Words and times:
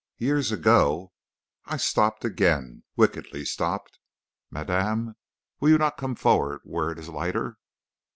"Years 0.17 0.51
ago" 0.51 1.13
I 1.65 1.77
stopped 1.77 2.25
again, 2.25 2.81
wickedly 2.95 3.45
stopped. 3.45 3.99
"Madame, 4.49 5.15
will 5.59 5.69
you 5.69 5.77
not 5.77 5.97
come 5.97 6.15
forward 6.15 6.61
where 6.63 6.89
it 6.89 6.97
is 6.97 7.07
lighter?" 7.09 7.59